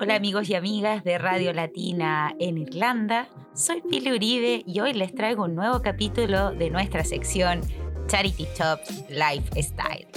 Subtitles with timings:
[0.00, 5.14] Hola amigos y amigas de Radio Latina en Irlanda, soy Pili Uribe y hoy les
[5.14, 7.60] traigo un nuevo capítulo de nuestra sección
[8.08, 10.08] Charity Shops Lifestyle.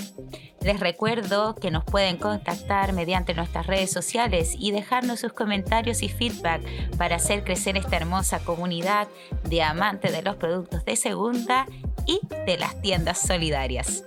[0.62, 6.10] Les recuerdo que nos pueden contactar mediante nuestras redes sociales y dejarnos sus comentarios y
[6.10, 6.64] feedback
[6.98, 9.08] para hacer crecer esta hermosa comunidad
[9.48, 11.68] de amantes de los productos de segunda
[12.08, 14.04] y de las tiendas solidarias.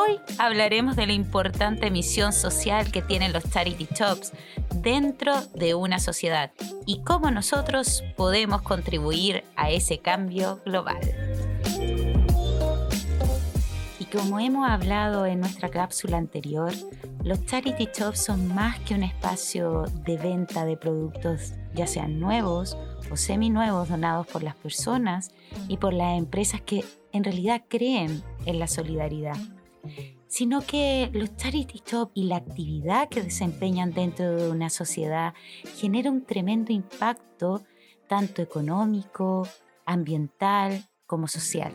[0.00, 4.32] Hoy hablaremos de la importante misión social que tienen los charity shops
[4.76, 6.52] dentro de una sociedad
[6.86, 11.00] y cómo nosotros podemos contribuir a ese cambio global.
[13.98, 16.72] Y como hemos hablado en nuestra cápsula anterior,
[17.22, 22.74] los charity shops son más que un espacio de venta de productos, ya sean nuevos
[23.10, 25.30] o semi-nuevos donados por las personas
[25.68, 29.36] y por las empresas que en realidad creen en la solidaridad
[30.26, 35.34] sino que los charity shops y la actividad que desempeñan dentro de una sociedad
[35.76, 37.62] genera un tremendo impacto
[38.08, 39.46] tanto económico,
[39.86, 41.72] ambiental como social.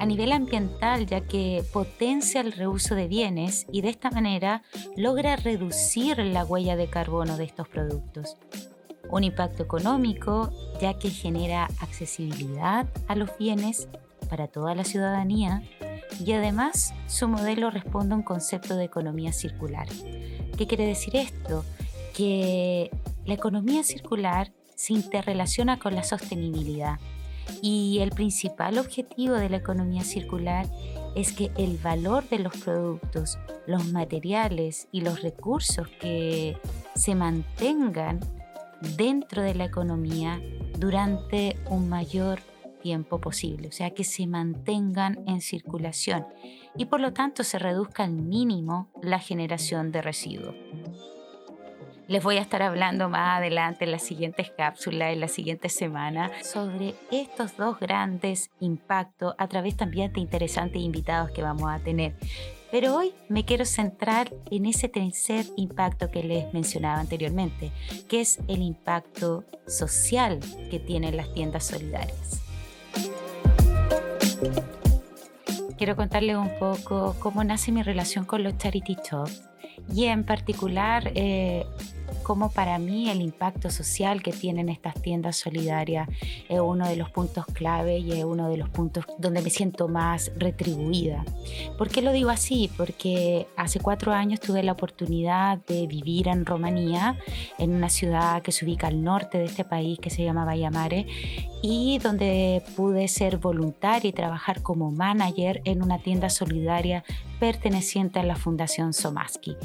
[0.00, 4.62] A nivel ambiental, ya que potencia el reuso de bienes y de esta manera
[4.96, 8.36] logra reducir la huella de carbono de estos productos.
[9.10, 10.50] Un impacto económico,
[10.80, 13.88] ya que genera accesibilidad a los bienes
[14.28, 15.62] para toda la ciudadanía
[16.20, 19.88] y además su modelo responde a un concepto de economía circular.
[20.56, 21.64] ¿Qué quiere decir esto?
[22.14, 22.90] Que
[23.24, 26.98] la economía circular se interrelaciona con la sostenibilidad
[27.60, 30.66] y el principal objetivo de la economía circular
[31.14, 36.56] es que el valor de los productos, los materiales y los recursos que
[36.94, 38.20] se mantengan
[38.96, 40.40] dentro de la economía
[40.78, 42.40] durante un mayor
[42.82, 46.26] tiempo posible, o sea, que se mantengan en circulación
[46.76, 50.54] y por lo tanto se reduzca al mínimo la generación de residuos.
[52.08, 56.30] Les voy a estar hablando más adelante en las siguientes cápsulas, en la siguiente semana,
[56.42, 62.14] sobre estos dos grandes impactos a través también de interesantes invitados que vamos a tener.
[62.70, 67.70] Pero hoy me quiero centrar en ese tercer impacto que les mencionaba anteriormente,
[68.08, 70.40] que es el impacto social
[70.70, 72.42] que tienen las tiendas solidarias.
[75.82, 79.42] Quiero contarles un poco cómo nace mi relación con los charity shops
[79.92, 81.66] y en particular eh,
[82.22, 86.08] cómo para mí el impacto social que tienen estas tiendas solidarias
[86.48, 89.88] es uno de los puntos clave y es uno de los puntos donde me siento
[89.88, 91.24] más retribuida.
[91.78, 92.70] ¿Por qué lo digo así?
[92.76, 97.18] Porque hace cuatro años tuve la oportunidad de vivir en Rumanía,
[97.58, 101.06] en una ciudad que se ubica al norte de este país que se llama Vallamare
[101.62, 107.04] y donde pude ser voluntaria y trabajar como manager en una tienda solidaria
[107.42, 109.56] perteneciente a la Fundación Somaski.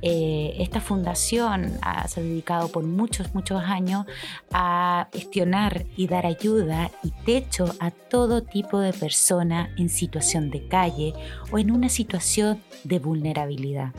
[0.00, 1.72] Eh, esta fundación
[2.06, 4.06] se ha dedicado por muchos, muchos años
[4.52, 10.68] a gestionar y dar ayuda y techo a todo tipo de persona en situación de
[10.68, 11.14] calle
[11.50, 13.92] o en una situación de vulnerabilidad.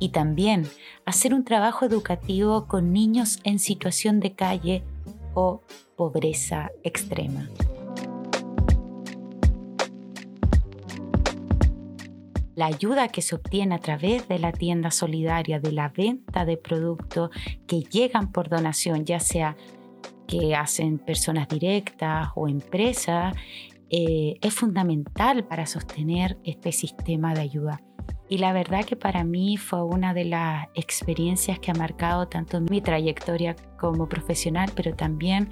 [0.00, 0.66] Y también
[1.04, 4.82] hacer un trabajo educativo con niños en situación de calle
[5.34, 5.62] o
[5.94, 7.48] pobreza extrema.
[12.56, 16.56] La ayuda que se obtiene a través de la tienda solidaria, de la venta de
[16.56, 17.30] productos
[17.66, 19.56] que llegan por donación, ya sea
[20.26, 23.34] que hacen personas directas o empresas,
[23.90, 27.82] eh, es fundamental para sostener este sistema de ayuda.
[28.28, 32.60] Y la verdad que para mí fue una de las experiencias que ha marcado tanto
[32.60, 35.50] mi trayectoria como profesional, pero también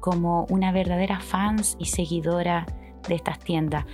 [0.00, 2.64] como una verdadera fans y seguidora
[3.08, 3.84] de estas tiendas.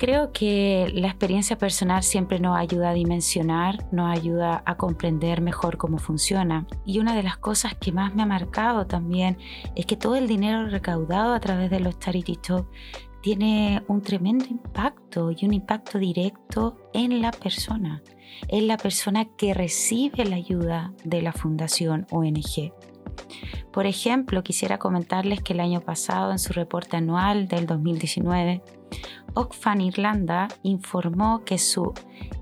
[0.00, 5.76] Creo que la experiencia personal siempre nos ayuda a dimensionar, nos ayuda a comprender mejor
[5.76, 6.66] cómo funciona.
[6.86, 9.36] Y una de las cosas que más me ha marcado también
[9.76, 12.70] es que todo el dinero recaudado a través de los charity shops
[13.20, 18.02] tiene un tremendo impacto y un impacto directo en la persona,
[18.48, 22.72] en la persona que recibe la ayuda de la fundación ONG.
[23.70, 28.62] Por ejemplo, quisiera comentarles que el año pasado, en su reporte anual del 2019,
[29.34, 31.92] Oxfam Irlanda informó que su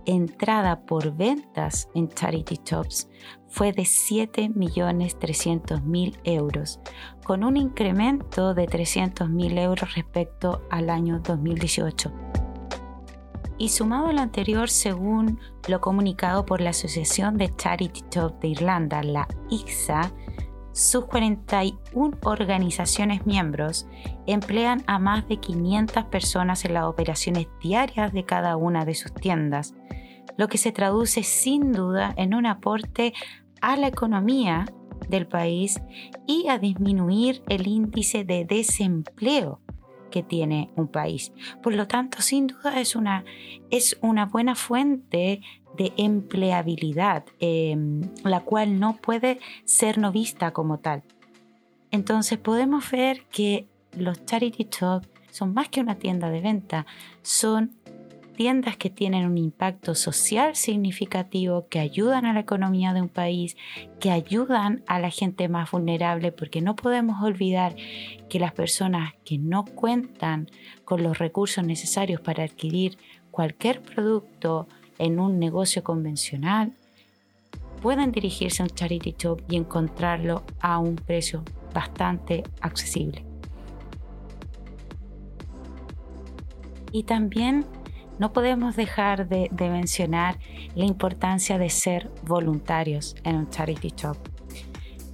[0.07, 3.11] entrada por ventas en charity shops
[3.49, 6.81] fue de 7.300.000 euros,
[7.25, 12.13] con un incremento de 300.000 euros respecto al año 2018.
[13.59, 18.49] Y sumado a lo anterior, según lo comunicado por la Asociación de Charity Shops de
[18.49, 20.13] Irlanda, la ICSA,
[20.79, 23.89] sus 41 organizaciones miembros
[24.29, 29.13] emplean a más de 500 personas en las operaciones diarias de cada una de sus
[29.13, 29.75] tiendas,
[30.37, 33.13] lo que se traduce sin duda en un aporte
[33.61, 34.67] a la economía
[35.09, 35.81] del país
[36.29, 39.61] y a disminuir el índice de desempleo
[40.13, 41.33] que tiene un país.
[41.61, 43.25] Por lo tanto, sin duda es una,
[43.71, 45.41] es una buena fuente
[45.79, 51.03] de empleabilidad, em, la cual no puede ser no vista como tal.
[51.91, 53.67] Entonces podemos ver que
[53.97, 56.85] los charity shops son más que una tienda de venta,
[57.23, 57.73] son
[58.37, 63.57] tiendas que tienen un impacto social significativo, que ayudan a la economía de un país,
[63.99, 67.75] que ayudan a la gente más vulnerable, porque no podemos olvidar
[68.29, 70.49] que las personas que no cuentan
[70.85, 72.97] con los recursos necesarios para adquirir
[73.33, 76.73] cualquier producto en un negocio convencional,
[77.81, 81.43] pueden dirigirse a un charity shop y encontrarlo a un precio
[81.73, 83.25] bastante accesible.
[86.91, 87.67] Y también
[88.19, 90.39] no podemos dejar de, mencionar
[90.75, 94.17] la importancia de ser voluntarios en un charity shop.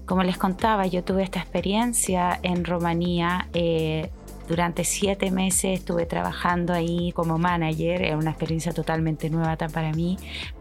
[0.06, 3.48] Como les contaba, yo tuve esta experiencia en Rumanía.
[3.52, 4.10] Eh,
[4.46, 10.18] durante siete meses estuve trabajando ahí como manager, era una experiencia totalmente nueva para mí,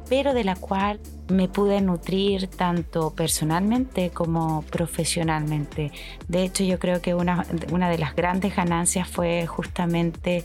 [0.09, 0.99] pero de la cual
[1.29, 5.91] me pude nutrir tanto personalmente como profesionalmente.
[6.27, 10.43] De hecho, yo creo que una, una de las grandes ganancias fue justamente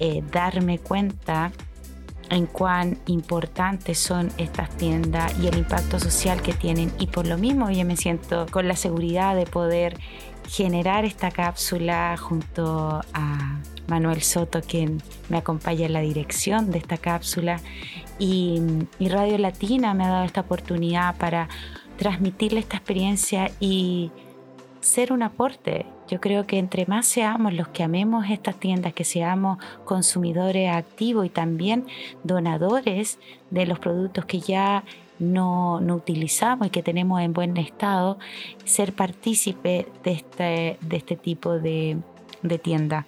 [0.00, 1.52] eh, darme cuenta
[2.30, 6.90] en cuán importantes son estas tiendas y el impacto social que tienen.
[6.98, 9.98] Y por lo mismo yo me siento con la seguridad de poder
[10.48, 16.98] generar esta cápsula junto a Manuel Soto, quien me acompaña en la dirección de esta
[16.98, 17.60] cápsula.
[18.18, 18.60] Y,
[18.98, 21.48] y Radio Latina me ha dado esta oportunidad para
[21.96, 24.10] transmitirle esta experiencia y
[24.82, 25.86] ser un aporte.
[26.08, 31.24] Yo creo que entre más seamos los que amemos estas tiendas, que seamos consumidores activos
[31.24, 31.86] y también
[32.24, 33.18] donadores
[33.50, 34.84] de los productos que ya
[35.18, 38.18] no, utilizamos y que tenemos en buen estado,
[38.64, 41.98] ser partícipe de este, de este tipo de,
[42.42, 43.06] de tienda.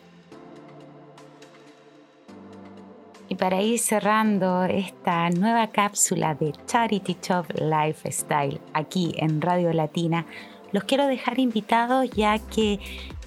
[3.28, 10.26] Y para ir cerrando esta nueva cápsula de Charity Shop Lifestyle aquí en Radio Latina,
[10.74, 12.80] los quiero dejar invitados ya que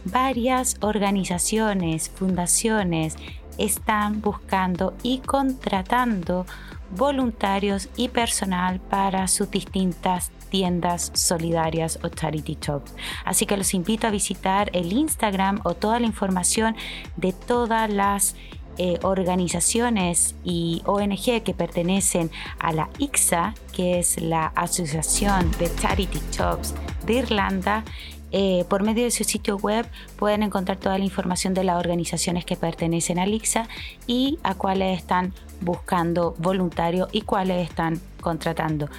[0.03, 3.15] varias organizaciones, fundaciones
[3.57, 6.45] están buscando y contratando
[6.91, 12.93] voluntarios y personal para sus distintas tiendas solidarias o charity shops.
[13.23, 16.75] Así que los invito a visitar el Instagram o toda la información
[17.15, 18.35] de todas las
[18.77, 26.19] eh, organizaciones y ONG que pertenecen a la ICSA, que es la Asociación de Charity
[26.31, 26.73] Shops
[27.05, 27.83] de Irlanda,
[28.31, 29.87] eh, por medio de su sitio web
[30.17, 33.69] pueden encontrar toda la información de las organizaciones que pertenecen a ICSA
[34.05, 38.89] y a cuáles están buscando voluntarios y cuáles están contratando.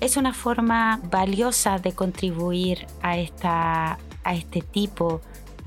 [0.00, 5.20] Es una forma valiosa de contribuir a, esta, a este tipo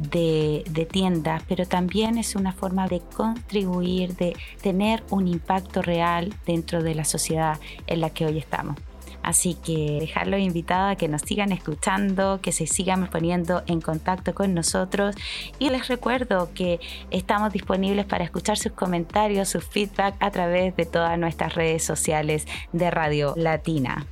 [0.09, 6.33] de de, tiendas, pero también es una forma de contribuir, de tener un impacto real
[6.45, 8.77] dentro de la sociedad en la que hoy estamos.
[9.23, 14.33] Así que dejarlo invitado a que nos sigan escuchando, que se sigan poniendo en contacto
[14.33, 15.15] con nosotros.
[15.59, 16.79] Y les recuerdo que
[17.11, 22.47] estamos disponibles para escuchar sus comentarios, sus feedback a través de todas nuestras redes sociales
[22.73, 24.07] de Radio Latina.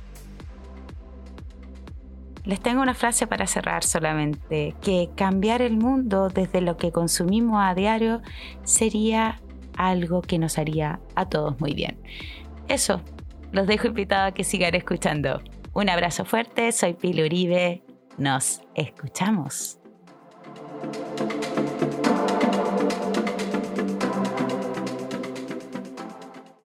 [2.44, 7.60] Les tengo una frase para cerrar solamente, que cambiar el mundo desde lo que consumimos
[7.62, 8.22] a diario
[8.64, 9.40] sería
[9.76, 11.98] algo que nos haría a todos muy bien.
[12.68, 13.02] Eso,
[13.52, 15.42] los dejo invitados a que sigan escuchando.
[15.72, 17.82] Un abrazo fuerte, soy Pili Uribe,
[18.16, 19.79] nos escuchamos.